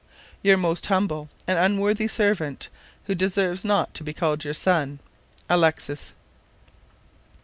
[0.41, 2.69] "Your most humble and unworthy servant,
[3.03, 4.97] who deserves not to be called your son,
[5.47, 6.13] "ALEXIS."